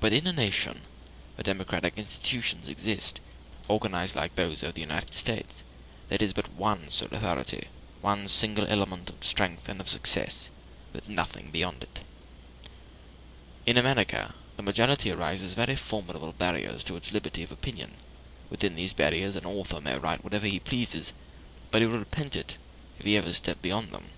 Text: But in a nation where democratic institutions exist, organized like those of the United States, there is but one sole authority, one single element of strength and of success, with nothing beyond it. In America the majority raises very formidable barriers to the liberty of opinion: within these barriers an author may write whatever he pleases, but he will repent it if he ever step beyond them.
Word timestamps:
But 0.00 0.12
in 0.12 0.26
a 0.26 0.34
nation 0.34 0.82
where 1.34 1.42
democratic 1.44 1.96
institutions 1.96 2.68
exist, 2.68 3.20
organized 3.68 4.14
like 4.14 4.34
those 4.34 4.62
of 4.62 4.74
the 4.74 4.82
United 4.82 5.14
States, 5.14 5.62
there 6.10 6.18
is 6.20 6.34
but 6.34 6.52
one 6.52 6.90
sole 6.90 7.08
authority, 7.10 7.68
one 8.02 8.28
single 8.28 8.66
element 8.66 9.08
of 9.08 9.24
strength 9.24 9.70
and 9.70 9.80
of 9.80 9.88
success, 9.88 10.50
with 10.92 11.08
nothing 11.08 11.50
beyond 11.50 11.82
it. 11.84 12.00
In 13.64 13.78
America 13.78 14.34
the 14.58 14.62
majority 14.62 15.10
raises 15.12 15.54
very 15.54 15.76
formidable 15.76 16.32
barriers 16.34 16.84
to 16.84 17.00
the 17.00 17.10
liberty 17.10 17.42
of 17.42 17.50
opinion: 17.50 17.94
within 18.50 18.74
these 18.74 18.92
barriers 18.92 19.36
an 19.36 19.46
author 19.46 19.80
may 19.80 19.96
write 19.98 20.22
whatever 20.22 20.46
he 20.46 20.60
pleases, 20.60 21.14
but 21.70 21.80
he 21.80 21.86
will 21.88 21.98
repent 21.98 22.36
it 22.36 22.58
if 22.98 23.06
he 23.06 23.16
ever 23.16 23.32
step 23.32 23.62
beyond 23.62 23.90
them. 23.90 24.10